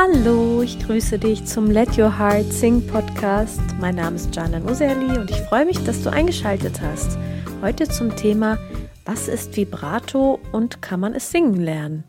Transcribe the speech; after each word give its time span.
Hallo, 0.00 0.62
ich 0.62 0.78
grüße 0.78 1.18
dich 1.18 1.44
zum 1.44 1.72
Let 1.72 1.98
Your 1.98 2.20
Heart 2.20 2.52
Sing 2.52 2.86
Podcast. 2.86 3.60
Mein 3.80 3.96
Name 3.96 4.14
ist 4.14 4.32
Jana 4.32 4.60
Nuserli 4.60 5.18
und 5.18 5.28
ich 5.28 5.40
freue 5.40 5.64
mich, 5.64 5.82
dass 5.82 6.04
du 6.04 6.12
eingeschaltet 6.12 6.80
hast. 6.80 7.18
Heute 7.62 7.88
zum 7.88 8.14
Thema, 8.14 8.58
was 9.04 9.26
ist 9.26 9.56
Vibrato 9.56 10.38
und 10.52 10.82
kann 10.82 11.00
man 11.00 11.14
es 11.14 11.32
singen 11.32 11.56
lernen? 11.56 12.04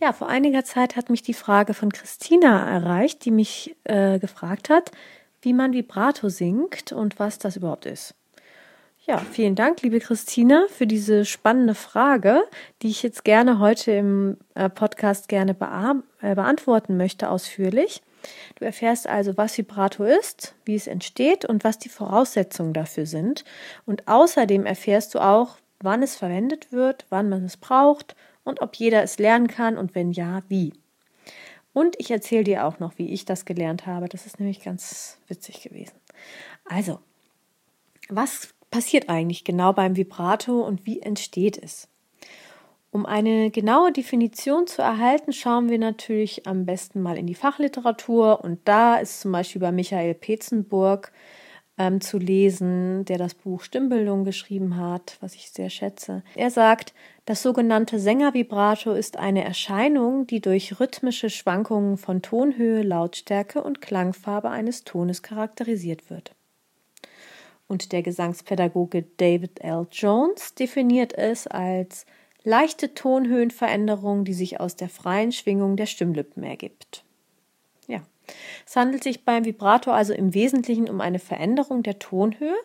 Ja, 0.00 0.12
vor 0.12 0.28
einiger 0.28 0.64
Zeit 0.64 0.96
hat 0.96 1.08
mich 1.08 1.22
die 1.22 1.32
Frage 1.32 1.74
von 1.74 1.92
Christina 1.92 2.68
erreicht, 2.68 3.24
die 3.24 3.30
mich 3.30 3.76
äh, 3.84 4.18
gefragt 4.18 4.68
hat, 4.68 4.90
wie 5.42 5.52
man 5.52 5.74
Vibrato 5.74 6.28
singt 6.28 6.90
und 6.90 7.20
was 7.20 7.38
das 7.38 7.54
überhaupt 7.54 7.86
ist. 7.86 8.16
Ja, 9.08 9.18
vielen 9.18 9.54
Dank, 9.54 9.82
liebe 9.82 10.00
Christina, 10.00 10.66
für 10.68 10.88
diese 10.88 11.24
spannende 11.24 11.76
Frage, 11.76 12.42
die 12.82 12.88
ich 12.88 13.04
jetzt 13.04 13.22
gerne 13.22 13.60
heute 13.60 13.92
im 13.92 14.36
äh, 14.56 14.68
Podcast 14.68 15.28
gerne 15.28 15.52
äh, 15.52 16.34
beantworten 16.34 16.96
möchte 16.96 17.30
ausführlich. 17.30 18.02
Du 18.56 18.64
erfährst 18.64 19.06
also, 19.06 19.36
was 19.36 19.56
Vibrato 19.56 20.02
ist, 20.02 20.56
wie 20.64 20.74
es 20.74 20.88
entsteht 20.88 21.44
und 21.44 21.62
was 21.62 21.78
die 21.78 21.88
Voraussetzungen 21.88 22.72
dafür 22.72 23.06
sind. 23.06 23.44
Und 23.84 24.08
außerdem 24.08 24.66
erfährst 24.66 25.14
du 25.14 25.20
auch, 25.20 25.58
wann 25.78 26.02
es 26.02 26.16
verwendet 26.16 26.72
wird, 26.72 27.06
wann 27.08 27.28
man 27.28 27.44
es 27.44 27.56
braucht 27.56 28.16
und 28.42 28.60
ob 28.60 28.74
jeder 28.74 29.04
es 29.04 29.20
lernen 29.20 29.46
kann 29.46 29.78
und 29.78 29.94
wenn 29.94 30.10
ja, 30.10 30.42
wie. 30.48 30.72
Und 31.72 31.94
ich 32.00 32.10
erzähle 32.10 32.42
dir 32.42 32.66
auch 32.66 32.80
noch, 32.80 32.98
wie 32.98 33.10
ich 33.10 33.24
das 33.24 33.44
gelernt 33.44 33.86
habe. 33.86 34.08
Das 34.08 34.26
ist 34.26 34.40
nämlich 34.40 34.64
ganz 34.64 35.18
witzig 35.28 35.62
gewesen. 35.62 35.94
Also, 36.64 36.98
was 38.08 38.55
passiert 38.76 39.08
eigentlich 39.08 39.42
genau 39.42 39.72
beim 39.72 39.96
Vibrato 39.96 40.60
und 40.60 40.84
wie 40.84 41.00
entsteht 41.00 41.56
es? 41.56 41.88
Um 42.90 43.06
eine 43.06 43.50
genaue 43.50 43.90
Definition 43.90 44.66
zu 44.66 44.82
erhalten, 44.82 45.32
schauen 45.32 45.70
wir 45.70 45.78
natürlich 45.78 46.46
am 46.46 46.66
besten 46.66 47.00
mal 47.00 47.16
in 47.16 47.26
die 47.26 47.34
Fachliteratur 47.34 48.44
und 48.44 48.60
da 48.66 48.96
ist 48.96 49.22
zum 49.22 49.32
Beispiel 49.32 49.62
bei 49.62 49.72
Michael 49.72 50.12
Petzenburg 50.12 51.10
ähm, 51.78 52.02
zu 52.02 52.18
lesen, 52.18 53.06
der 53.06 53.16
das 53.16 53.32
Buch 53.32 53.62
Stimmbildung 53.62 54.24
geschrieben 54.24 54.76
hat, 54.76 55.16
was 55.22 55.34
ich 55.36 55.50
sehr 55.50 55.70
schätze. 55.70 56.22
Er 56.34 56.50
sagt, 56.50 56.92
das 57.24 57.42
sogenannte 57.42 57.98
Sängervibrato 57.98 58.92
ist 58.92 59.16
eine 59.16 59.42
Erscheinung, 59.42 60.26
die 60.26 60.42
durch 60.42 60.78
rhythmische 60.78 61.30
Schwankungen 61.30 61.96
von 61.96 62.20
Tonhöhe, 62.20 62.82
Lautstärke 62.82 63.64
und 63.64 63.80
Klangfarbe 63.80 64.50
eines 64.50 64.84
Tones 64.84 65.22
charakterisiert 65.22 66.10
wird 66.10 66.35
und 67.68 67.92
der 67.92 68.02
Gesangspädagoge 68.02 69.04
David 69.16 69.60
L. 69.60 69.86
Jones 69.90 70.54
definiert 70.54 71.12
es 71.12 71.46
als 71.46 72.06
leichte 72.44 72.94
Tonhöhenveränderung, 72.94 74.24
die 74.24 74.34
sich 74.34 74.60
aus 74.60 74.76
der 74.76 74.88
freien 74.88 75.32
Schwingung 75.32 75.76
der 75.76 75.86
Stimmlippen 75.86 76.44
ergibt. 76.44 77.04
Ja, 77.88 78.02
es 78.64 78.76
handelt 78.76 79.02
sich 79.02 79.24
beim 79.24 79.44
Vibrato 79.44 79.90
also 79.90 80.12
im 80.12 80.32
Wesentlichen 80.32 80.88
um 80.88 81.00
eine 81.00 81.18
Veränderung 81.18 81.82
der 81.82 81.98
Tonhöhe, 81.98 82.56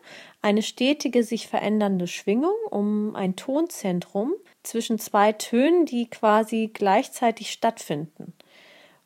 eine 0.41 0.61
stetige 0.61 1.23
sich 1.23 1.47
verändernde 1.47 2.07
Schwingung 2.07 2.55
um 2.69 3.15
ein 3.15 3.35
Tonzentrum 3.35 4.33
zwischen 4.63 4.99
zwei 4.99 5.33
Tönen, 5.33 5.85
die 5.85 6.07
quasi 6.09 6.69
gleichzeitig 6.71 7.51
stattfinden. 7.51 8.33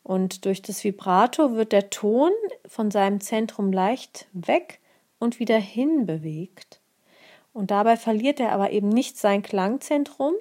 Und 0.04 0.46
durch 0.46 0.62
das 0.62 0.84
Vibrato 0.84 1.56
wird 1.56 1.72
der 1.72 1.90
Ton 1.90 2.32
von 2.68 2.92
seinem 2.92 3.22
Zentrum 3.22 3.72
leicht 3.72 4.28
weg 4.34 4.80
und 5.20 5.40
wieder 5.40 5.58
hinbewegt. 5.58 6.82
Und 7.54 7.72
dabei 7.72 7.98
verliert 7.98 8.40
er 8.40 8.52
aber 8.52 8.72
eben 8.72 8.90
nicht 8.90 9.18
sein 9.18 9.42
Klangzentrum. 9.42 10.34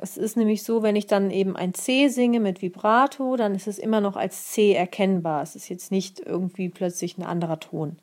Es 0.00 0.16
ist 0.16 0.36
nämlich 0.36 0.62
so, 0.62 0.82
wenn 0.82 0.96
ich 0.96 1.06
dann 1.06 1.30
eben 1.30 1.56
ein 1.56 1.74
C 1.74 2.08
singe 2.08 2.40
mit 2.40 2.62
Vibrato, 2.62 3.36
dann 3.36 3.54
ist 3.54 3.66
es 3.66 3.78
immer 3.78 4.00
noch 4.00 4.16
als 4.16 4.52
C 4.52 4.72
erkennbar. 4.72 5.42
Es 5.42 5.56
ist 5.56 5.68
jetzt 5.68 5.90
nicht 5.90 6.20
irgendwie 6.20 6.68
plötzlich 6.68 7.18
ein 7.18 7.24
anderer 7.24 7.60
Ton. 7.60 7.98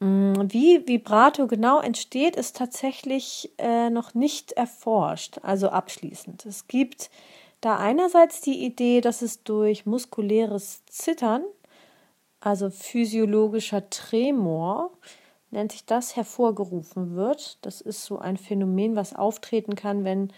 Mm, 0.00 0.34
wie 0.48 0.86
Vibrato 0.86 1.46
genau 1.46 1.80
entsteht, 1.80 2.36
ist 2.36 2.56
tatsächlich 2.56 3.50
äh, 3.58 3.90
noch 3.90 4.14
nicht 4.14 4.52
erforscht, 4.52 5.38
also 5.42 5.68
abschließend. 5.68 6.46
Es 6.46 6.68
gibt 6.68 7.10
da 7.60 7.76
einerseits 7.76 8.40
die 8.40 8.64
Idee, 8.64 9.00
dass 9.00 9.22
es 9.22 9.42
durch 9.42 9.86
muskuläres 9.86 10.84
Zittern, 10.86 11.42
also 12.40 12.70
physiologischer 12.70 13.90
Tremor, 13.90 14.92
nennt 15.50 15.72
sich 15.72 15.84
das, 15.84 16.16
hervorgerufen 16.16 17.14
wird. 17.14 17.58
Das 17.62 17.80
ist 17.80 18.04
so 18.04 18.18
ein 18.18 18.36
Phänomen, 18.36 18.96
was 18.96 19.14
auftreten 19.14 19.74
kann, 19.74 20.04
wenn 20.04 20.32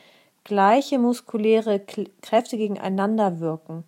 gleiche 0.45 0.99
muskuläre 0.99 1.81
Kräfte 2.23 2.57
gegeneinander 2.57 3.41
wirken. 3.41 3.85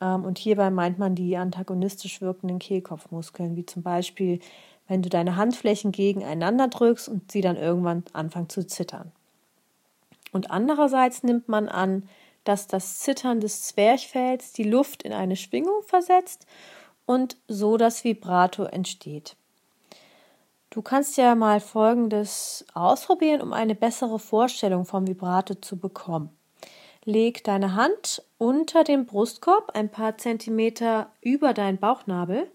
Ähm, 0.00 0.24
und 0.24 0.38
hierbei 0.38 0.70
meint 0.70 0.98
man 0.98 1.14
die 1.14 1.36
antagonistisch 1.36 2.20
wirkenden 2.20 2.58
Kehlkopfmuskeln, 2.58 3.56
wie 3.56 3.66
zum 3.66 3.82
Beispiel, 3.82 4.40
wenn 4.88 5.02
du 5.02 5.08
deine 5.08 5.36
Handflächen 5.36 5.92
gegeneinander 5.92 6.68
drückst 6.68 7.08
und 7.08 7.30
sie 7.32 7.40
dann 7.40 7.56
irgendwann 7.56 8.04
anfangen 8.12 8.48
zu 8.48 8.66
zittern. 8.66 9.12
Und 10.32 10.50
andererseits 10.50 11.22
nimmt 11.22 11.48
man 11.48 11.68
an, 11.68 12.08
dass 12.44 12.66
das 12.66 12.98
Zittern 12.98 13.40
des 13.40 13.62
Zwerchfells 13.62 14.52
die 14.52 14.64
Luft 14.64 15.04
in 15.04 15.12
eine 15.12 15.36
Schwingung 15.36 15.82
versetzt 15.82 16.46
und 17.06 17.36
so 17.46 17.76
das 17.76 18.02
Vibrato 18.02 18.64
entsteht. 18.64 19.36
Du 20.72 20.80
kannst 20.80 21.18
ja 21.18 21.34
mal 21.34 21.60
Folgendes 21.60 22.64
ausprobieren, 22.72 23.42
um 23.42 23.52
eine 23.52 23.74
bessere 23.74 24.18
Vorstellung 24.18 24.86
vom 24.86 25.06
Vibrato 25.06 25.54
zu 25.54 25.78
bekommen. 25.78 26.30
Leg 27.04 27.44
deine 27.44 27.74
Hand 27.74 28.22
unter 28.38 28.82
dem 28.82 29.04
Brustkorb 29.04 29.72
ein 29.74 29.90
paar 29.90 30.16
Zentimeter 30.16 31.12
über 31.20 31.52
deinen 31.52 31.76
Bauchnabel 31.76 32.50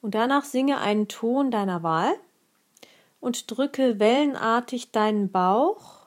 und 0.00 0.14
danach 0.14 0.44
singe 0.44 0.78
einen 0.78 1.08
Ton 1.08 1.50
deiner 1.50 1.82
Wahl 1.82 2.14
und 3.20 3.50
drücke 3.50 3.98
wellenartig 4.00 4.90
deinen 4.90 5.30
Bauch 5.30 6.06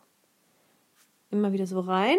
immer 1.29 1.51
wieder 1.51 1.67
so 1.67 1.79
rein 1.79 2.17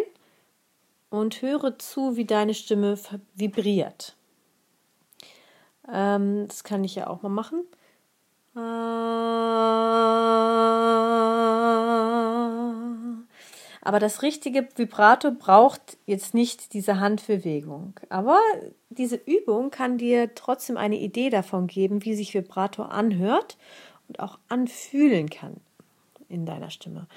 und 1.09 1.41
höre 1.41 1.77
zu, 1.79 2.15
wie 2.15 2.25
deine 2.25 2.53
Stimme 2.53 2.97
vibriert. 3.35 4.15
Ähm, 5.91 6.47
das 6.47 6.63
kann 6.63 6.85
ich 6.85 6.95
ja 6.95 7.07
auch 7.07 7.23
mal 7.23 7.29
machen. 7.29 7.65
Aber 13.87 13.99
das 13.99 14.21
richtige 14.21 14.67
Vibrato 14.75 15.31
braucht 15.31 15.97
jetzt 16.05 16.33
nicht 16.33 16.73
diese 16.73 16.99
Handbewegung. 16.99 17.93
Aber 18.09 18.39
diese 18.89 19.15
Übung 19.15 19.71
kann 19.71 19.97
dir 19.97 20.35
trotzdem 20.35 20.75
eine 20.75 20.97
Idee 20.97 21.29
davon 21.29 21.67
geben, 21.67 22.03
wie 22.03 22.13
sich 22.13 22.33
Vibrato 22.33 22.83
anhört 22.83 23.57
und 24.09 24.19
auch 24.19 24.39
anfühlen 24.49 25.29
kann 25.29 25.57
in 26.27 26.45
deiner 26.45 26.69
Stimme. 26.69 27.07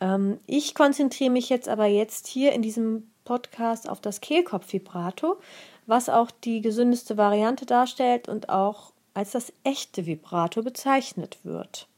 Ähm, 0.00 0.38
ich 0.46 0.74
konzentriere 0.74 1.30
mich 1.30 1.48
jetzt 1.48 1.68
aber 1.68 1.86
jetzt 1.86 2.26
hier 2.26 2.52
in 2.52 2.60
diesem 2.60 3.10
Podcast 3.24 3.88
auf 3.88 4.00
das 4.00 4.20
Kehlkopfvibrato, 4.20 5.38
was 5.86 6.08
auch 6.08 6.30
die 6.30 6.60
gesündeste 6.60 7.16
Variante 7.16 7.64
darstellt 7.66 8.28
und 8.28 8.48
auch 8.48 8.92
als 9.14 9.32
das 9.32 9.52
echte 9.64 10.06
Vibrato 10.06 10.62
bezeichnet 10.62 11.38
wird. 11.42 11.88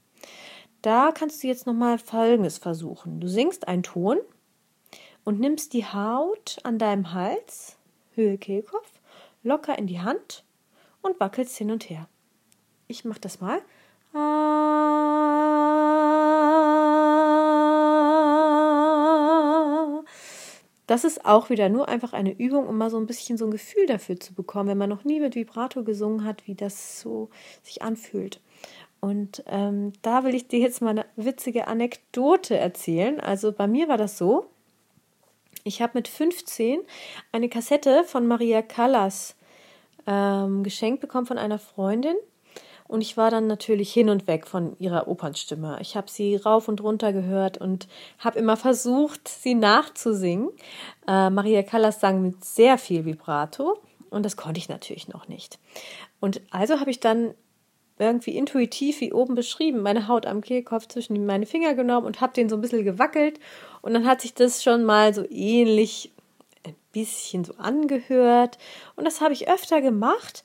Da 0.82 1.12
kannst 1.12 1.42
du 1.42 1.46
jetzt 1.46 1.66
nochmal 1.66 1.98
Folgendes 1.98 2.58
versuchen. 2.58 3.20
Du 3.20 3.28
singst 3.28 3.68
einen 3.68 3.82
Ton 3.82 4.18
und 5.24 5.40
nimmst 5.40 5.72
die 5.72 5.86
Haut 5.86 6.58
an 6.62 6.78
deinem 6.78 7.12
Hals, 7.12 7.76
Höhe 8.14 8.38
Kehlkopf, 8.38 8.90
locker 9.42 9.78
in 9.78 9.86
die 9.86 10.00
Hand 10.00 10.44
und 11.02 11.18
wackelst 11.20 11.56
hin 11.56 11.70
und 11.70 11.88
her. 11.88 12.08
Ich 12.86 13.04
mach 13.04 13.18
das 13.18 13.40
mal. 13.40 13.62
Das 20.86 21.04
ist 21.04 21.24
auch 21.24 21.50
wieder 21.50 21.68
nur 21.68 21.88
einfach 21.88 22.12
eine 22.12 22.32
Übung, 22.32 22.66
um 22.66 22.76
mal 22.76 22.90
so 22.90 22.98
ein 22.98 23.06
bisschen 23.06 23.38
so 23.38 23.46
ein 23.46 23.50
Gefühl 23.50 23.86
dafür 23.86 24.20
zu 24.20 24.34
bekommen, 24.34 24.68
wenn 24.68 24.78
man 24.78 24.90
noch 24.90 25.04
nie 25.04 25.20
mit 25.20 25.34
Vibrato 25.34 25.82
gesungen 25.82 26.24
hat, 26.24 26.46
wie 26.46 26.54
das 26.54 27.00
so 27.00 27.30
sich 27.62 27.82
anfühlt. 27.82 28.40
Und 29.00 29.42
ähm, 29.46 29.92
da 30.02 30.24
will 30.24 30.34
ich 30.34 30.48
dir 30.48 30.60
jetzt 30.60 30.80
mal 30.80 30.90
eine 30.90 31.06
witzige 31.16 31.68
Anekdote 31.68 32.56
erzählen. 32.56 33.20
Also 33.20 33.52
bei 33.52 33.66
mir 33.66 33.88
war 33.88 33.98
das 33.98 34.18
so, 34.18 34.46
ich 35.62 35.80
habe 35.80 35.92
mit 35.94 36.08
15 36.08 36.80
eine 37.32 37.48
Kassette 37.48 38.04
von 38.04 38.26
Maria 38.26 38.62
Callas 38.62 39.36
ähm, 40.06 40.62
geschenkt 40.62 41.00
bekommen 41.00 41.26
von 41.26 41.38
einer 41.38 41.58
Freundin. 41.58 42.16
Und 42.94 43.00
ich 43.00 43.16
war 43.16 43.28
dann 43.28 43.48
natürlich 43.48 43.92
hin 43.92 44.08
und 44.08 44.28
weg 44.28 44.46
von 44.46 44.76
ihrer 44.78 45.08
Opernstimme. 45.08 45.78
Ich 45.80 45.96
habe 45.96 46.08
sie 46.08 46.36
rauf 46.36 46.68
und 46.68 46.80
runter 46.80 47.12
gehört 47.12 47.58
und 47.58 47.88
habe 48.20 48.38
immer 48.38 48.56
versucht, 48.56 49.26
sie 49.26 49.56
nachzusingen. 49.56 50.50
Äh, 51.08 51.28
Maria 51.28 51.64
Callas 51.64 51.98
sang 51.98 52.22
mit 52.22 52.44
sehr 52.44 52.78
viel 52.78 53.04
Vibrato 53.04 53.82
und 54.10 54.24
das 54.24 54.36
konnte 54.36 54.58
ich 54.58 54.68
natürlich 54.68 55.08
noch 55.08 55.26
nicht. 55.26 55.58
Und 56.20 56.40
also 56.52 56.78
habe 56.78 56.92
ich 56.92 57.00
dann 57.00 57.34
irgendwie 57.98 58.36
intuitiv, 58.36 59.00
wie 59.00 59.12
oben 59.12 59.34
beschrieben, 59.34 59.82
meine 59.82 60.06
Haut 60.06 60.24
am 60.24 60.40
Kehlkopf 60.40 60.86
zwischen 60.86 61.26
meine 61.26 61.46
Finger 61.46 61.74
genommen 61.74 62.06
und 62.06 62.20
habe 62.20 62.32
den 62.32 62.48
so 62.48 62.54
ein 62.54 62.60
bisschen 62.60 62.84
gewackelt. 62.84 63.40
Und 63.82 63.94
dann 63.94 64.06
hat 64.06 64.20
sich 64.20 64.34
das 64.34 64.62
schon 64.62 64.84
mal 64.84 65.12
so 65.12 65.28
ähnlich, 65.28 66.12
bisschen 66.92 67.44
so 67.44 67.54
angehört 67.56 68.56
und 68.96 69.04
das 69.04 69.20
habe 69.20 69.34
ich 69.34 69.48
öfter 69.48 69.82
gemacht. 69.82 70.44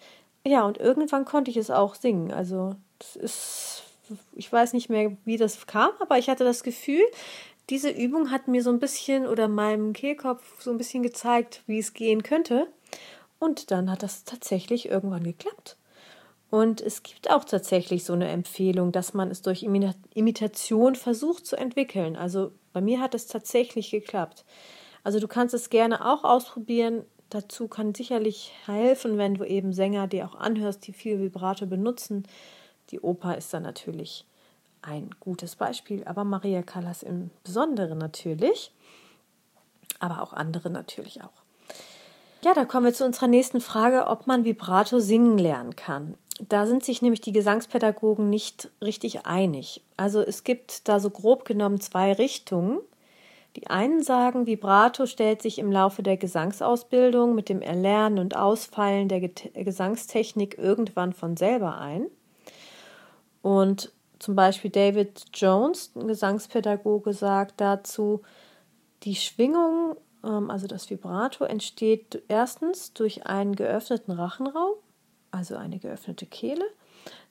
Ja, 0.49 0.65
und 0.65 0.79
irgendwann 0.79 1.25
konnte 1.25 1.51
ich 1.51 1.57
es 1.57 1.69
auch 1.69 1.93
singen. 1.93 2.31
Also, 2.31 2.75
das 2.97 3.15
ist, 3.15 3.83
ich 4.33 4.51
weiß 4.51 4.73
nicht 4.73 4.89
mehr, 4.89 5.15
wie 5.23 5.37
das 5.37 5.67
kam, 5.67 5.91
aber 5.99 6.17
ich 6.17 6.27
hatte 6.27 6.43
das 6.43 6.63
Gefühl, 6.63 7.03
diese 7.69 7.91
Übung 7.91 8.31
hat 8.31 8.47
mir 8.47 8.63
so 8.63 8.71
ein 8.71 8.79
bisschen 8.79 9.27
oder 9.27 9.47
meinem 9.47 9.93
Kehlkopf 9.93 10.59
so 10.59 10.71
ein 10.71 10.79
bisschen 10.79 11.03
gezeigt, 11.03 11.61
wie 11.67 11.77
es 11.77 11.93
gehen 11.93 12.23
könnte. 12.23 12.65
Und 13.37 13.69
dann 13.69 13.91
hat 13.91 14.01
das 14.01 14.23
tatsächlich 14.23 14.89
irgendwann 14.89 15.23
geklappt. 15.23 15.77
Und 16.49 16.81
es 16.81 17.03
gibt 17.03 17.29
auch 17.29 17.45
tatsächlich 17.45 18.03
so 18.03 18.13
eine 18.13 18.29
Empfehlung, 18.29 18.91
dass 18.91 19.13
man 19.13 19.29
es 19.29 19.43
durch 19.43 19.61
Imitation 19.61 20.95
versucht 20.95 21.45
zu 21.45 21.57
entwickeln. 21.57 22.15
Also 22.15 22.53
bei 22.73 22.81
mir 22.81 23.01
hat 23.01 23.13
es 23.13 23.27
tatsächlich 23.27 23.91
geklappt. 23.91 24.45
Also 25.03 25.19
du 25.19 25.27
kannst 25.27 25.53
es 25.53 25.69
gerne 25.69 26.03
auch 26.03 26.23
ausprobieren. 26.23 27.05
Dazu 27.29 27.67
kann 27.67 27.93
sicherlich 27.93 28.51
helfen, 28.65 29.17
wenn 29.17 29.35
du 29.35 29.43
eben 29.43 29.71
Sänger 29.71 30.07
dir 30.07 30.25
auch 30.25 30.35
anhörst, 30.35 30.87
die 30.87 30.93
viel 30.93 31.19
Vibrato 31.19 31.65
benutzen. 31.67 32.27
Die 32.89 32.99
Oper 32.99 33.37
ist 33.37 33.53
da 33.53 33.59
natürlich 33.59 34.25
ein 34.81 35.09
gutes 35.19 35.55
Beispiel, 35.55 36.03
aber 36.05 36.23
Maria 36.23 36.63
Callas 36.63 37.03
im 37.03 37.29
Besonderen 37.43 37.97
natürlich, 37.97 38.71
aber 39.99 40.21
auch 40.21 40.33
andere 40.33 40.69
natürlich 40.69 41.21
auch. 41.21 41.43
Ja, 42.41 42.53
da 42.53 42.63
kommen 42.63 42.85
wir 42.85 42.93
zu 42.93 43.05
unserer 43.05 43.27
nächsten 43.27 43.59
Frage, 43.59 44.07
ob 44.07 44.25
man 44.25 44.45
Vibrato 44.45 44.99
singen 44.99 45.37
lernen 45.37 45.75
kann. 45.75 46.15
Da 46.47 46.65
sind 46.65 46.85
sich 46.85 47.01
nämlich 47.01 47.19
die 47.19 47.33
Gesangspädagogen 47.33 48.29
nicht 48.29 48.69
richtig 48.81 49.25
einig. 49.25 49.81
Also 49.97 50.21
es 50.21 50.45
gibt 50.45 50.87
da 50.87 51.01
so 51.01 51.09
grob 51.09 51.43
genommen 51.43 51.81
zwei 51.81 52.13
Richtungen. 52.13 52.79
Die 53.55 53.67
einen 53.67 54.03
sagen, 54.03 54.45
Vibrato 54.45 55.05
stellt 55.05 55.41
sich 55.41 55.59
im 55.59 55.71
Laufe 55.71 56.03
der 56.03 56.17
Gesangsausbildung 56.17 57.35
mit 57.35 57.49
dem 57.49 57.61
Erlernen 57.61 58.19
und 58.19 58.35
Ausfallen 58.35 59.09
der 59.09 59.21
Gesangstechnik 59.21 60.57
irgendwann 60.57 61.13
von 61.13 61.35
selber 61.35 61.77
ein. 61.79 62.07
Und 63.41 63.91
zum 64.19 64.35
Beispiel 64.35 64.69
David 64.69 65.25
Jones, 65.33 65.91
ein 65.95 66.07
Gesangspädagoge, 66.07 67.13
sagt 67.13 67.59
dazu, 67.59 68.21
die 69.03 69.15
Schwingung, 69.15 69.95
ähm, 70.23 70.51
also 70.51 70.67
das 70.67 70.89
Vibrato, 70.89 71.45
entsteht 71.45 72.21
erstens 72.27 72.93
durch 72.93 73.25
einen 73.25 73.55
geöffneten 73.55 74.11
Rachenraum 74.11 74.75
also 75.31 75.55
eine 75.55 75.79
geöffnete 75.79 76.25
Kehle. 76.25 76.65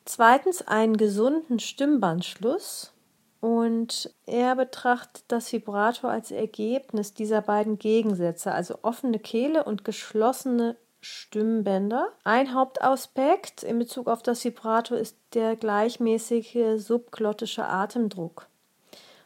Zweitens 0.05 0.63
einen 0.67 0.97
gesunden 0.97 1.59
Stimmbandschluss. 1.59 2.93
Und 3.41 4.13
er 4.27 4.57
betrachtet 4.57 5.25
das 5.29 5.53
Vibrato 5.53 6.09
als 6.09 6.31
Ergebnis 6.31 7.15
dieser 7.15 7.41
beiden 7.41 7.79
Gegensätze, 7.79 8.53
also 8.53 8.81
offene 8.83 9.21
Kehle 9.21 9.65
und 9.65 9.85
geschlossene 9.85 10.77
Stimmbänder. 11.01 12.09
Ein 12.25 12.53
Hauptaspekt 12.55 13.63
in 13.63 13.79
Bezug 13.79 14.09
auf 14.09 14.23
das 14.23 14.45
Vibrato 14.45 14.97
ist 14.97 15.17
der 15.35 15.55
gleichmäßige 15.55 16.77
subglottische 16.77 17.65
Atemdruck. 17.65 18.49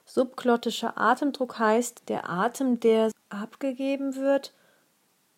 Subglottischer 0.05 0.99
Atemdruck 0.99 1.58
heißt 1.58 2.08
der 2.08 2.29
Atem, 2.29 2.81
der 2.81 3.11
abgegeben 3.31 4.17
wird 4.17 4.53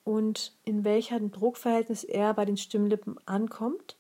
und 0.03 0.53
in 0.65 0.85
welchem 0.85 1.31
Druckverhältnis 1.31 2.03
er 2.03 2.35
bei 2.35 2.45
den 2.45 2.57
Stimmlippen 2.57 3.17
ankommt. 3.27 3.97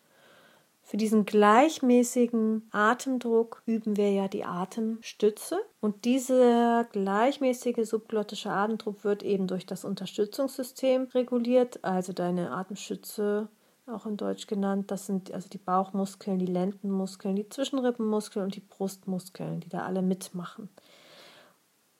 Für 0.86 0.98
diesen 0.98 1.24
gleichmäßigen 1.24 2.68
Atemdruck 2.70 3.62
üben 3.64 3.96
wir 3.96 4.12
ja 4.12 4.28
die 4.28 4.44
Atemstütze 4.44 5.58
und 5.80 6.04
dieser 6.04 6.84
gleichmäßige 6.92 7.88
subglottische 7.88 8.50
Atemdruck 8.50 9.02
wird 9.02 9.22
eben 9.22 9.46
durch 9.46 9.64
das 9.64 9.86
Unterstützungssystem 9.86 11.08
reguliert, 11.14 11.82
also 11.82 12.12
deine 12.12 12.50
Atemstütze 12.50 13.48
auch 13.86 14.04
in 14.04 14.18
Deutsch 14.18 14.46
genannt, 14.46 14.90
das 14.90 15.06
sind 15.06 15.32
also 15.32 15.48
die 15.48 15.58
Bauchmuskeln, 15.58 16.38
die 16.38 16.46
Lendenmuskeln, 16.46 17.36
die 17.36 17.48
Zwischenrippenmuskeln 17.48 18.44
und 18.44 18.54
die 18.54 18.60
Brustmuskeln, 18.60 19.60
die 19.60 19.68
da 19.70 19.84
alle 19.86 20.02
mitmachen. 20.02 20.68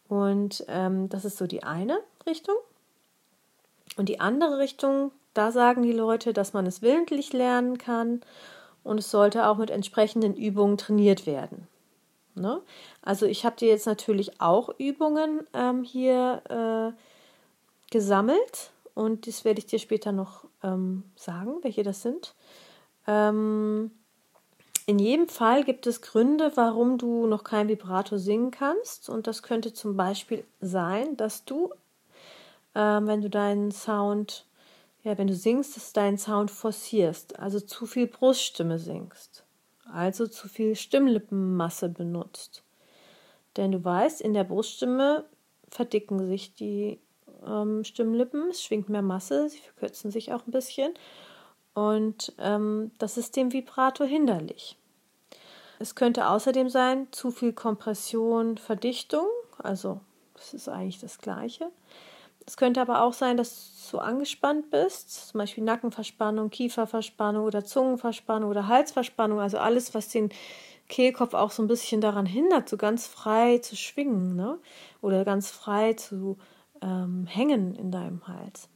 Und 0.08 0.64
ähm, 0.68 1.08
das 1.08 1.24
ist 1.24 1.38
so 1.38 1.46
die 1.46 1.62
eine 1.62 1.98
Richtung. 2.26 2.56
Und 3.96 4.08
die 4.08 4.20
andere 4.20 4.58
Richtung, 4.58 5.10
da 5.32 5.52
sagen 5.52 5.82
die 5.82 5.92
Leute, 5.92 6.32
dass 6.32 6.52
man 6.52 6.66
es 6.66 6.82
willentlich 6.82 7.32
lernen 7.32 7.78
kann 7.78 8.20
und 8.84 8.98
es 8.98 9.10
sollte 9.10 9.48
auch 9.48 9.56
mit 9.56 9.70
entsprechenden 9.70 10.36
Übungen 10.36 10.78
trainiert 10.78 11.26
werden. 11.26 11.66
Ne? 12.34 12.60
Also 13.02 13.26
ich 13.26 13.44
habe 13.44 13.56
dir 13.56 13.68
jetzt 13.68 13.86
natürlich 13.86 14.40
auch 14.40 14.70
Übungen 14.78 15.46
ähm, 15.52 15.82
hier 15.82 16.94
äh, 16.94 17.90
gesammelt 17.90 18.70
und 18.94 19.26
das 19.26 19.44
werde 19.44 19.58
ich 19.58 19.66
dir 19.66 19.78
später 19.78 20.12
noch 20.12 20.44
ähm, 20.62 21.02
sagen, 21.16 21.56
welche 21.62 21.82
das 21.82 22.02
sind. 22.02 22.34
Ähm, 23.06 23.90
in 24.86 24.98
jedem 24.98 25.28
Fall 25.28 25.64
gibt 25.64 25.86
es 25.86 26.02
Gründe, 26.02 26.52
warum 26.56 26.98
du 26.98 27.26
noch 27.26 27.42
kein 27.42 27.68
Vibrato 27.68 28.18
singen 28.18 28.50
kannst. 28.50 29.08
Und 29.08 29.26
das 29.26 29.42
könnte 29.42 29.72
zum 29.72 29.96
Beispiel 29.96 30.44
sein, 30.60 31.16
dass 31.16 31.46
du 31.46 31.72
ähm, 32.74 33.06
wenn 33.06 33.22
du 33.22 33.30
deinen 33.30 33.70
Sound, 33.70 34.46
ja, 35.04 35.18
wenn 35.18 35.26
du 35.26 35.34
singst, 35.34 35.76
dass 35.76 35.92
du 35.92 36.00
deinen 36.00 36.18
Sound 36.18 36.50
forcierst, 36.50 37.38
also 37.38 37.60
zu 37.60 37.86
viel 37.86 38.06
Bruststimme 38.06 38.78
singst, 38.78 39.44
also 39.92 40.26
zu 40.26 40.48
viel 40.48 40.74
Stimmlippenmasse 40.74 41.90
benutzt. 41.90 42.62
Denn 43.56 43.70
du 43.70 43.84
weißt, 43.84 44.20
in 44.22 44.32
der 44.32 44.44
Bruststimme 44.44 45.24
verdicken 45.68 46.26
sich 46.26 46.54
die 46.54 46.98
ähm, 47.46 47.84
Stimmlippen, 47.84 48.48
es 48.50 48.62
schwingt 48.62 48.88
mehr 48.88 49.02
Masse, 49.02 49.48
sie 49.50 49.58
verkürzen 49.58 50.10
sich 50.10 50.32
auch 50.32 50.46
ein 50.46 50.52
bisschen 50.52 50.94
und 51.74 52.32
ähm, 52.38 52.90
das 52.98 53.18
ist 53.18 53.36
dem 53.36 53.52
Vibrato 53.52 54.04
hinderlich. 54.04 54.78
Es 55.78 55.94
könnte 55.94 56.28
außerdem 56.28 56.70
sein, 56.70 57.08
zu 57.10 57.30
viel 57.30 57.52
Kompression, 57.52 58.56
Verdichtung, 58.56 59.26
also 59.58 60.00
das 60.32 60.54
ist 60.54 60.68
eigentlich 60.68 61.00
das 61.00 61.18
Gleiche. 61.18 61.70
Es 62.46 62.56
könnte 62.56 62.80
aber 62.80 63.02
auch 63.02 63.12
sein, 63.12 63.36
dass 63.36 63.88
du 63.90 63.98
angespannt 63.98 64.70
bist, 64.70 65.28
zum 65.28 65.38
Beispiel 65.38 65.64
Nackenverspannung, 65.64 66.50
Kieferverspannung 66.50 67.44
oder 67.44 67.64
Zungenverspannung 67.64 68.50
oder 68.50 68.68
Halsverspannung, 68.68 69.40
also 69.40 69.58
alles, 69.58 69.94
was 69.94 70.08
den 70.08 70.30
Kehlkopf 70.88 71.32
auch 71.34 71.50
so 71.50 71.62
ein 71.62 71.68
bisschen 71.68 72.00
daran 72.00 72.26
hindert, 72.26 72.68
so 72.68 72.76
ganz 72.76 73.06
frei 73.06 73.58
zu 73.58 73.76
schwingen 73.76 74.36
ne? 74.36 74.58
oder 75.00 75.24
ganz 75.24 75.50
frei 75.50 75.94
zu 75.94 76.36
ähm, 76.82 77.26
hängen 77.26 77.74
in 77.74 77.90
deinem 77.90 78.26
Hals. 78.28 78.68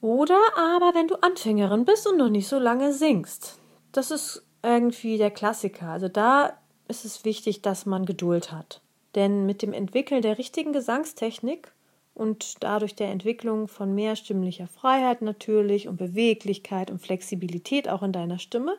Oder 0.00 0.38
aber, 0.56 0.94
wenn 0.94 1.08
du 1.08 1.16
Anfängerin 1.16 1.84
bist 1.84 2.06
und 2.06 2.18
noch 2.18 2.28
nicht 2.28 2.48
so 2.48 2.58
lange 2.58 2.92
singst. 2.92 3.58
Das 3.92 4.10
ist 4.10 4.46
irgendwie 4.62 5.18
der 5.18 5.30
Klassiker. 5.30 5.88
Also 5.88 6.08
da 6.08 6.52
ist 6.86 7.04
es 7.04 7.24
wichtig, 7.24 7.62
dass 7.62 7.86
man 7.86 8.04
Geduld 8.04 8.52
hat. 8.52 8.80
Denn 9.14 9.46
mit 9.46 9.62
dem 9.62 9.72
Entwickeln 9.72 10.22
der 10.22 10.38
richtigen 10.38 10.72
Gesangstechnik 10.72 11.72
und 12.16 12.62
dadurch 12.62 12.94
der 12.94 13.10
Entwicklung 13.10 13.68
von 13.68 13.94
mehr 13.94 14.16
stimmlicher 14.16 14.66
Freiheit 14.66 15.22
natürlich 15.22 15.88
und 15.88 15.96
Beweglichkeit 15.96 16.90
und 16.90 17.00
Flexibilität 17.00 17.88
auch 17.88 18.02
in 18.02 18.12
deiner 18.12 18.38
Stimme. 18.38 18.76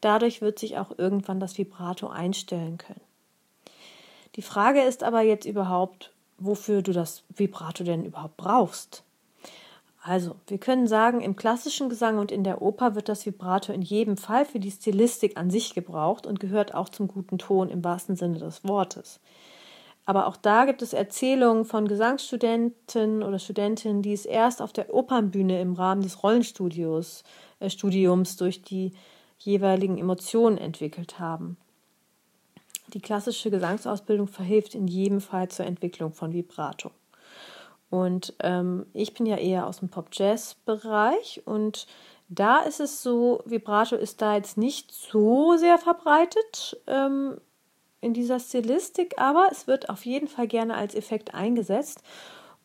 Dadurch 0.00 0.40
wird 0.40 0.58
sich 0.58 0.78
auch 0.78 0.96
irgendwann 0.96 1.40
das 1.40 1.58
Vibrato 1.58 2.08
einstellen 2.08 2.78
können. 2.78 3.00
Die 4.36 4.42
Frage 4.42 4.80
ist 4.80 5.02
aber 5.02 5.22
jetzt 5.22 5.44
überhaupt, 5.44 6.12
wofür 6.38 6.82
du 6.82 6.92
das 6.92 7.24
Vibrato 7.28 7.84
denn 7.84 8.04
überhaupt 8.04 8.36
brauchst. 8.36 9.02
Also, 10.02 10.36
wir 10.46 10.56
können 10.56 10.86
sagen, 10.86 11.20
im 11.20 11.36
klassischen 11.36 11.90
Gesang 11.90 12.18
und 12.18 12.32
in 12.32 12.42
der 12.42 12.62
Oper 12.62 12.94
wird 12.94 13.10
das 13.10 13.26
Vibrato 13.26 13.72
in 13.72 13.82
jedem 13.82 14.16
Fall 14.16 14.46
für 14.46 14.58
die 14.58 14.70
Stilistik 14.70 15.36
an 15.36 15.50
sich 15.50 15.74
gebraucht 15.74 16.26
und 16.26 16.40
gehört 16.40 16.74
auch 16.74 16.88
zum 16.88 17.06
guten 17.06 17.36
Ton 17.36 17.68
im 17.68 17.84
wahrsten 17.84 18.16
Sinne 18.16 18.38
des 18.38 18.64
Wortes. 18.64 19.20
Aber 20.10 20.26
auch 20.26 20.36
da 20.36 20.64
gibt 20.64 20.82
es 20.82 20.92
Erzählungen 20.92 21.64
von 21.64 21.86
Gesangsstudenten 21.86 23.22
oder 23.22 23.38
Studentinnen, 23.38 24.02
die 24.02 24.12
es 24.12 24.26
erst 24.26 24.60
auf 24.60 24.72
der 24.72 24.92
Opernbühne 24.92 25.60
im 25.60 25.74
Rahmen 25.74 26.02
des 26.02 26.24
Rollenstudios 26.24 27.22
äh, 27.60 27.70
Studiums 27.70 28.36
durch 28.36 28.60
die 28.60 28.90
jeweiligen 29.38 29.98
Emotionen 29.98 30.58
entwickelt 30.58 31.20
haben. 31.20 31.56
Die 32.88 33.00
klassische 33.00 33.52
Gesangsausbildung 33.52 34.26
verhilft 34.26 34.74
in 34.74 34.88
jedem 34.88 35.20
Fall 35.20 35.46
zur 35.46 35.66
Entwicklung 35.66 36.12
von 36.12 36.32
Vibrato. 36.32 36.90
Und 37.88 38.34
ähm, 38.40 38.86
ich 38.92 39.14
bin 39.14 39.26
ja 39.26 39.36
eher 39.36 39.64
aus 39.68 39.78
dem 39.78 39.90
Pop-Jazz-Bereich 39.90 41.42
und 41.44 41.86
da 42.28 42.58
ist 42.58 42.80
es 42.80 43.00
so, 43.04 43.44
Vibrato 43.44 43.94
ist 43.94 44.20
da 44.20 44.34
jetzt 44.34 44.58
nicht 44.58 44.90
so 44.90 45.56
sehr 45.56 45.78
verbreitet. 45.78 46.80
Ähm, 46.88 47.36
in 48.00 48.14
dieser 48.14 48.40
Stilistik, 48.40 49.18
aber 49.18 49.48
es 49.50 49.66
wird 49.66 49.88
auf 49.90 50.04
jeden 50.06 50.28
Fall 50.28 50.46
gerne 50.46 50.74
als 50.74 50.94
Effekt 50.94 51.34
eingesetzt. 51.34 52.02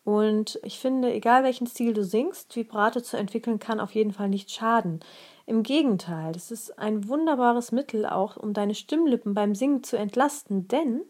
Und 0.04 0.60
ich 0.63 0.80
finde, 0.80 1.12
egal 1.12 1.44
welchen 1.44 1.65
Stil 1.65 1.94
du 1.94 2.04
singst, 2.04 2.56
Vibrato 2.56 3.01
zu 3.01 3.18
entwickeln 3.18 3.58
kann 3.58 3.80
auf 3.80 3.96
jeden 3.96 4.13
Fall 4.13 4.30
nicht 4.30 4.51
schaden. 4.51 5.00
Im 5.48 5.63
Gegenteil, 5.63 6.36
es 6.36 6.51
ist 6.51 6.77
ein 6.77 7.08
wunderbares 7.08 7.72
Mittel 7.72 8.06
auch, 8.06 8.38
um 8.38 8.54
deine 8.54 8.75
Stimmlippen 8.75 9.34
beim 9.34 9.56
Singen 9.56 9.84
zu 9.84 9.98
entlasten, 9.98 10.68
denn 10.68 11.01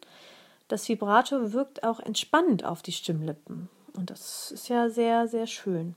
das 0.68 0.88
Vibrato 0.90 1.54
wirkt 1.54 1.84
auch 1.84 2.00
entspannend 2.00 2.66
auf 2.66 2.82
die 2.82 2.92
Stimmlippen. 2.92 3.70
Und 3.96 4.10
das 4.10 4.52
ist 4.52 4.70
ja 4.70 4.90
sehr, 4.90 5.28
sehr 5.28 5.48
schön. 5.48 5.96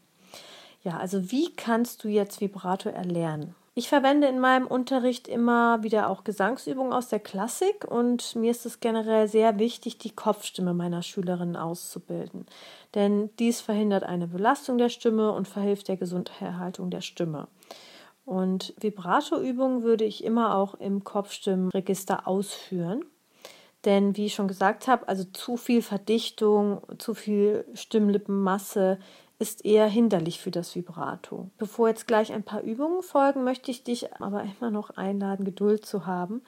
Ja, 0.85 0.99
also 0.99 1.31
wie 1.31 1.55
kannst 1.55 2.05
du 2.05 2.09
jetzt 2.09 2.41
Vibrato 2.41 2.89
erlernen? 2.89 3.55
Ich 3.79 3.89
verwende 3.89 4.27
in 4.27 4.41
meinem 4.41 4.67
Unterricht 4.67 5.29
immer 5.29 5.85
wieder 5.85 6.11
auch 6.11 6.25
Gesangsübungen 6.25 6.93
aus 6.93 7.11
der 7.11 7.21
Klassik 7.21 7.85
und 7.85 8.35
mir 8.35 8.51
ist 8.51 8.67
es 8.67 8.81
generell 8.81 9.29
sehr 9.29 9.61
wichtig, 9.61 9.99
die 9.99 10.11
Kopfstimme 10.11 10.75
meiner 10.75 11.05
Schülerinnen 11.05 11.55
auszubilden. 11.55 12.47
Denn 12.97 13.31
dies 13.39 13.61
verhindert 13.61 14.03
eine 14.03 14.27
Belastung 14.27 14.79
der 14.79 14.89
Stimme 14.89 15.31
und 15.31 15.47
verhilft 15.47 15.87
der 15.87 15.97
Gesunderhaltung 15.97 16.91
der 16.91 17.03
Stimme. 17.03 17.47
Und 18.25 18.75
Vibrato-Übungen 18.81 19.85
würde 19.85 20.05
ich 20.05 20.25
immer 20.25 20.57
auch 20.57 20.75
im 20.75 21.05
Kopfstimmenregister 21.05 22.27
ausführen. 22.27 23.05
Denn 23.85 24.17
wie 24.17 24.27
ich 24.27 24.35
schon 24.35 24.49
gesagt 24.49 24.89
habe, 24.89 25.07
also 25.07 25.23
zu 25.23 25.57
viel 25.57 25.83
Verdichtung, 25.83 26.83
zu 26.99 27.15
viel 27.15 27.65
Stimmlippenmasse 27.75 28.99
ist 29.39 29.65
eher 29.65 29.87
hinderlich 29.87 30.41
für 30.41 30.51
das 30.51 30.75
Vibrato. 30.75 31.49
Bevor 31.59 31.89
jetzt 31.89 32.07
gleich 32.07 32.33
ein 32.33 32.43
paar 32.43 32.63
Übungen 32.63 33.03
folgen, 33.03 33.45
möchte 33.45 33.71
ich 33.71 33.85
dich 33.85 34.13
aber 34.15 34.43
immer 34.43 34.71
noch 34.71 34.91
einladen, 34.91 35.45
Geduld 35.45 35.87
zu 35.87 36.07
haben. 36.07 36.43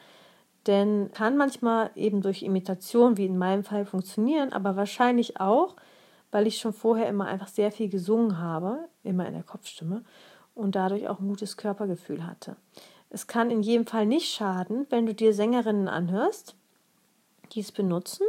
Denn 0.66 1.10
kann 1.14 1.36
manchmal 1.36 1.90
eben 1.94 2.20
durch 2.20 2.42
Imitation, 2.42 3.16
wie 3.16 3.26
in 3.26 3.38
meinem 3.38 3.64
Fall, 3.64 3.86
funktionieren, 3.86 4.52
aber 4.52 4.76
wahrscheinlich 4.76 5.40
auch, 5.40 5.76
weil 6.32 6.46
ich 6.46 6.58
schon 6.58 6.72
vorher 6.72 7.08
immer 7.08 7.26
einfach 7.26 7.48
sehr 7.48 7.72
viel 7.72 7.88
gesungen 7.88 8.38
habe, 8.38 8.88
immer 9.02 9.26
in 9.26 9.34
der 9.34 9.42
Kopfstimme, 9.42 10.04
und 10.54 10.74
dadurch 10.74 11.08
auch 11.08 11.20
ein 11.20 11.28
gutes 11.28 11.56
Körpergefühl 11.56 12.26
hatte. 12.26 12.56
Es 13.08 13.26
kann 13.26 13.50
in 13.50 13.62
jedem 13.62 13.86
Fall 13.86 14.04
nicht 14.04 14.32
schaden, 14.32 14.86
wenn 14.90 15.06
du 15.06 15.14
dir 15.14 15.32
Sängerinnen 15.32 15.88
anhörst, 15.88 16.54
die 17.52 17.60
es 17.60 17.72
benutzen 17.72 18.26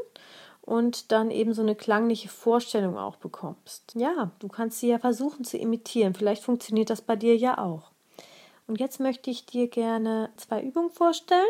und 0.62 1.12
dann 1.12 1.32
eben 1.32 1.54
so 1.54 1.62
eine 1.62 1.76
klangliche 1.76 2.30
Vorstellung 2.30 2.98
auch 2.98 3.16
bekommst. 3.16 3.94
Ja, 3.96 4.32
du 4.40 4.48
kannst 4.48 4.80
sie 4.80 4.90
ja 4.90 5.00
versuchen 5.00 5.44
zu 5.44 5.58
imitieren. 5.58 6.14
Vielleicht 6.14 6.44
funktioniert 6.44 6.90
das 6.90 7.02
bei 7.02 7.16
dir 7.16 7.36
ja 7.36 7.58
auch. 7.58 7.92
Und 8.68 8.80
jetzt 8.80 9.00
möchte 9.00 9.30
ich 9.30 9.46
dir 9.46 9.68
gerne 9.68 10.30
zwei 10.38 10.62
Übungen 10.62 10.92
vorstellen. 10.92 11.50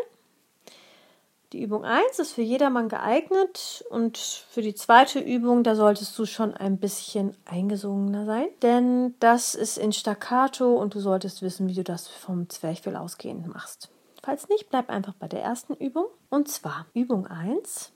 Die 1.52 1.62
Übung 1.62 1.84
1 1.84 2.18
ist 2.18 2.32
für 2.32 2.40
jedermann 2.40 2.88
geeignet 2.88 3.84
und 3.90 4.16
für 4.16 4.62
die 4.62 4.74
zweite 4.74 5.18
Übung, 5.18 5.62
da 5.62 5.76
solltest 5.76 6.18
du 6.18 6.24
schon 6.24 6.54
ein 6.54 6.78
bisschen 6.78 7.36
eingesungener 7.44 8.24
sein, 8.24 8.46
denn 8.62 9.14
das 9.20 9.54
ist 9.54 9.76
in 9.76 9.92
Staccato 9.92 10.74
und 10.74 10.94
du 10.94 11.00
solltest 11.00 11.42
wissen, 11.42 11.68
wie 11.68 11.74
du 11.74 11.84
das 11.84 12.08
vom 12.08 12.48
Zwerchfell 12.48 12.96
ausgehend 12.96 13.46
machst. 13.48 13.90
Falls 14.22 14.48
nicht, 14.48 14.70
bleib 14.70 14.88
einfach 14.88 15.12
bei 15.14 15.28
der 15.28 15.42
ersten 15.42 15.74
Übung. 15.74 16.06
Und 16.30 16.48
zwar 16.48 16.86
Übung 16.94 17.26
1 17.26 17.91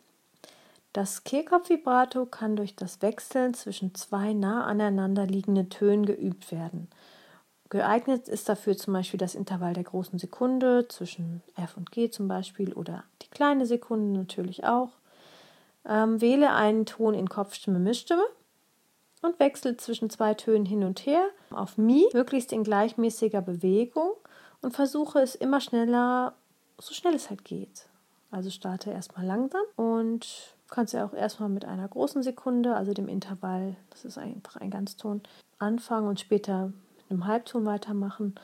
das 0.96 1.24
Kehlkopfvibrato 1.24 2.24
kann 2.24 2.56
durch 2.56 2.74
das 2.74 3.02
Wechseln 3.02 3.52
zwischen 3.52 3.94
zwei 3.94 4.32
nah 4.32 4.64
aneinander 4.64 5.26
liegenden 5.26 5.68
Tönen 5.68 6.06
geübt 6.06 6.50
werden. 6.50 6.88
Geeignet 7.68 8.28
ist 8.28 8.48
dafür 8.48 8.78
zum 8.78 8.94
Beispiel 8.94 9.18
das 9.18 9.34
Intervall 9.34 9.74
der 9.74 9.84
großen 9.84 10.18
Sekunde 10.18 10.88
zwischen 10.88 11.42
F 11.54 11.76
und 11.76 11.92
G 11.92 12.08
zum 12.08 12.28
Beispiel 12.28 12.72
oder 12.72 13.04
die 13.20 13.28
kleine 13.28 13.66
Sekunde 13.66 14.18
natürlich 14.18 14.64
auch. 14.64 14.88
Ähm, 15.84 16.22
wähle 16.22 16.54
einen 16.54 16.86
Ton 16.86 17.12
in 17.12 17.28
Kopfstimme, 17.28 17.78
Mischstimme 17.78 18.24
und 19.20 19.38
wechsle 19.38 19.76
zwischen 19.76 20.08
zwei 20.08 20.32
Tönen 20.32 20.64
hin 20.64 20.82
und 20.82 21.04
her 21.04 21.26
auf 21.50 21.76
Mi, 21.76 22.08
möglichst 22.14 22.52
in 22.52 22.64
gleichmäßiger 22.64 23.42
Bewegung 23.42 24.12
und 24.62 24.72
versuche 24.72 25.18
es 25.18 25.34
immer 25.34 25.60
schneller, 25.60 26.32
so 26.78 26.94
schnell 26.94 27.14
es 27.14 27.28
halt 27.28 27.44
geht. 27.44 27.86
Also 28.30 28.48
starte 28.48 28.90
erstmal 28.90 29.26
langsam 29.26 29.62
und 29.76 30.55
kannst 30.68 30.92
ja 30.94 31.04
auch 31.04 31.14
erstmal 31.14 31.48
mit 31.48 31.64
einer 31.64 31.88
großen 31.88 32.22
Sekunde, 32.22 32.74
also 32.74 32.92
dem 32.92 33.08
Intervall, 33.08 33.76
das 33.90 34.04
ist 34.04 34.18
einfach 34.18 34.56
ein 34.56 34.70
Ganzton, 34.70 35.22
anfangen 35.58 36.08
und 36.08 36.20
später 36.20 36.72
mit 36.96 37.10
einem 37.10 37.26
Halbton 37.26 37.64
weitermachen. 37.64 38.34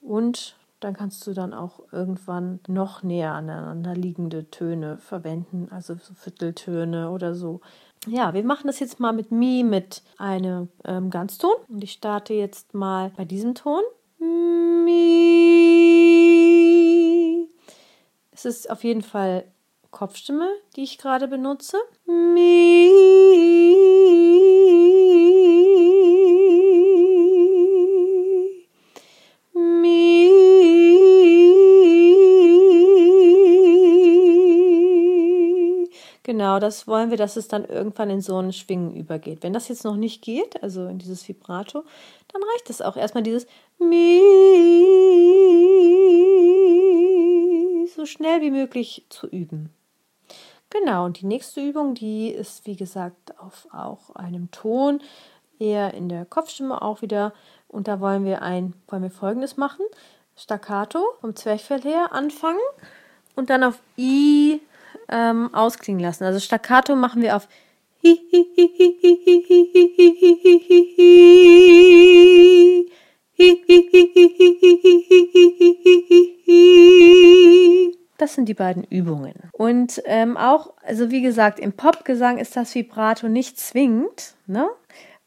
Und 0.00 0.56
dann 0.80 0.94
kannst 0.94 1.26
du 1.26 1.32
dann 1.32 1.54
auch 1.54 1.80
irgendwann 1.92 2.60
noch 2.66 3.02
näher 3.02 3.32
aneinander 3.32 3.94
liegende 3.94 4.50
Töne 4.50 4.98
verwenden, 4.98 5.68
also 5.70 5.94
so 5.94 6.14
Vierteltöne 6.14 7.10
oder 7.10 7.34
so. 7.34 7.60
Ja, 8.06 8.34
wir 8.34 8.42
machen 8.42 8.66
das 8.66 8.80
jetzt 8.80 8.98
mal 8.98 9.12
mit 9.12 9.30
Mi 9.30 9.62
mit 9.62 10.02
einem 10.18 10.68
ähm, 10.84 11.08
Ganzton. 11.10 11.54
Und 11.68 11.84
ich 11.84 11.92
starte 11.92 12.34
jetzt 12.34 12.74
mal 12.74 13.12
bei 13.16 13.24
diesem 13.24 13.54
Ton. 13.54 13.82
Mi. 14.18 15.22
Es 18.32 18.44
ist 18.44 18.68
auf 18.68 18.82
jeden 18.82 19.02
Fall 19.02 19.44
Kopfstimme, 19.92 20.48
die 20.74 20.82
ich 20.82 20.98
gerade 20.98 21.28
benutze. 21.28 21.76
Mi. 22.06 22.90
Mi. 29.54 30.28
Genau, 36.24 36.58
das 36.58 36.88
wollen 36.88 37.10
wir, 37.10 37.18
dass 37.18 37.36
es 37.36 37.48
dann 37.48 37.66
irgendwann 37.66 38.08
in 38.08 38.22
so 38.22 38.38
ein 38.38 38.52
Schwingen 38.52 38.96
übergeht. 38.96 39.42
Wenn 39.42 39.52
das 39.52 39.68
jetzt 39.68 39.84
noch 39.84 39.96
nicht 39.96 40.22
geht, 40.22 40.62
also 40.62 40.86
in 40.86 40.98
dieses 40.98 41.28
Vibrato, 41.28 41.84
dann 42.32 42.42
reicht 42.54 42.70
es 42.70 42.80
auch 42.80 42.96
erstmal 42.96 43.22
dieses 43.22 43.46
Mi 43.78 44.20
so 47.94 48.06
schnell 48.06 48.40
wie 48.40 48.50
möglich 48.50 49.06
zu 49.10 49.28
üben. 49.28 49.70
Genau, 50.72 51.04
und 51.04 51.20
die 51.20 51.26
nächste 51.26 51.60
Übung, 51.60 51.94
die 51.94 52.30
ist 52.30 52.66
wie 52.66 52.76
gesagt 52.76 53.38
auf 53.38 53.68
auch 53.72 54.14
einem 54.16 54.50
Ton, 54.52 55.02
eher 55.58 55.92
in 55.92 56.08
der 56.08 56.24
Kopfstimme 56.24 56.80
auch 56.80 57.02
wieder. 57.02 57.34
Und 57.68 57.88
da 57.88 58.00
wollen 58.00 58.24
wir 58.24 58.40
ein, 58.40 58.72
wollen 58.88 59.02
wir 59.02 59.10
folgendes 59.10 59.58
machen: 59.58 59.84
Staccato 60.34 61.04
vom 61.20 61.36
Zwerchfell 61.36 61.82
her 61.82 62.12
anfangen 62.12 62.58
und 63.36 63.50
dann 63.50 63.64
auf 63.64 63.80
I 63.98 64.62
ähm, 65.08 65.52
ausklingen 65.54 66.00
lassen. 66.00 66.24
Also 66.24 66.40
Staccato 66.40 66.96
machen 66.96 67.20
wir 67.20 67.36
auf 67.36 67.48
das 78.22 78.34
sind 78.34 78.48
die 78.48 78.54
beiden 78.54 78.84
Übungen. 78.84 79.34
Und 79.52 80.00
ähm, 80.06 80.36
auch, 80.36 80.72
also 80.82 81.10
wie 81.10 81.22
gesagt, 81.22 81.58
im 81.58 81.72
Popgesang 81.72 82.38
ist 82.38 82.56
das 82.56 82.74
Vibrato 82.74 83.28
nicht 83.28 83.58
zwingend. 83.58 84.34
Ne? 84.46 84.68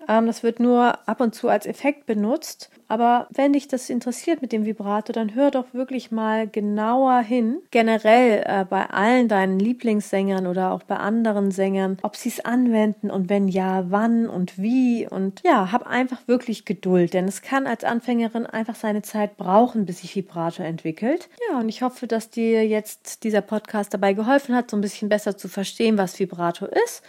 Ähm, 0.08 0.28
das 0.28 0.44
wird 0.44 0.60
nur 0.60 0.98
ab 1.08 1.22
und 1.22 1.36
zu 1.36 1.50
als 1.50 1.66
Effekt 1.66 2.06
benutzt. 2.06 2.70
Aber 2.88 3.28
wenn 3.32 3.54
dich 3.54 3.68
das 3.68 3.90
interessiert 3.90 4.42
mit 4.42 4.52
dem 4.52 4.66
Vibrato, 4.66 5.12
dann 5.12 5.34
hör 5.34 5.50
doch 5.50 5.74
wirklich 5.74 6.12
mal 6.12 6.48
genauer 6.48 7.20
hin. 7.22 7.58
Generell 7.72 8.44
äh, 8.46 8.66
bei 8.66 8.90
allen 8.90 9.28
deinen 9.28 9.60
Lieblingssängern 9.60 10.46
oder 10.46 10.72
auch 10.72 10.84
bei 10.84 10.98
anderen 10.98 11.50
Sängern, 11.52 11.98
ob 12.04 12.16
sie 12.16 12.30
es 12.30 12.46
anwenden 12.46 13.10
und 13.10 13.30
wenn 13.30 13.48
ja, 13.48 13.86
wann 13.90 14.30
und 14.30 14.60
wie. 14.60 15.08
Und 15.08 15.42
ja, 15.44 15.72
hab 15.72 15.88
einfach 15.88 16.28
wirklich 16.28 16.66
Geduld, 16.66 17.14
denn 17.14 17.28
es 17.28 17.42
kann 17.42 17.66
als 17.66 17.84
Anfängerin 17.84 18.46
einfach 18.46 18.76
seine 18.76 19.02
Zeit 19.02 19.38
brauchen, 19.38 19.86
bis 19.86 20.02
sich 20.02 20.16
Vibrato 20.16 20.62
entwickelt. 20.62 21.30
Ja, 21.50 21.60
und 21.60 21.70
ich 21.70 21.82
hoffe, 21.82 22.06
dass 22.08 22.30
dir 22.30 22.68
jetzt 22.68 23.24
dieser 23.24 23.42
Podcast 23.42 23.94
dabei 23.94 24.14
geholfen 24.14 24.56
hat, 24.56 24.70
so 24.70 24.78
ein 24.78 24.82
bisschen 24.82 25.10
besser 25.10 25.38
zu 25.38 25.48
verstehen, 25.48 25.98
was 25.98 26.20
Vibrato 26.20 26.66
ist 26.66 27.02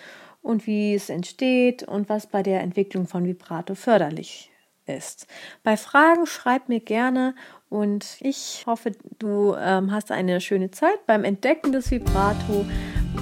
und 0.47 0.67
wie 0.67 0.95
es 0.95 1.11
entsteht 1.11 1.83
und 1.83 2.09
was 2.09 2.29
bei 2.29 2.43
der 2.43 2.61
Entwicklung 2.61 3.09
von 3.09 3.25
Vibrato 3.25 3.75
förderlich 3.75 4.51
ist. 4.87 5.27
Bei 5.65 5.77
Fragen 5.77 6.27
schreib 6.27 6.69
mir 6.69 6.79
gerne 6.79 7.35
und 7.69 8.17
ich 8.21 8.63
hoffe, 8.65 8.93
du 9.19 9.57
ähm, 9.59 9.91
hast 9.91 10.13
eine 10.13 10.41
schöne 10.41 10.71
Zeit 10.71 11.05
beim 11.07 11.25
Entdecken 11.25 11.73
des 11.73 11.91
Vibrato 11.91 12.65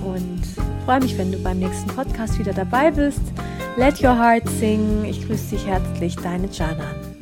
und 0.04 0.43
freue 0.85 1.00
mich, 1.00 1.16
wenn 1.16 1.33
du 1.33 1.38
beim 1.38 1.59
nächsten 1.59 1.88
Podcast 1.88 2.38
wieder 2.38 2.52
dabei 2.52 2.90
bist. 2.90 3.23
Let 3.78 4.02
Your 4.02 4.16
Heart 4.19 4.47
Sing. 4.61 5.07
Ich 5.07 5.26
grüße 5.26 5.57
dich 5.57 5.66
herzlich, 5.66 6.16
deine 6.16 6.49
Janan. 6.49 7.13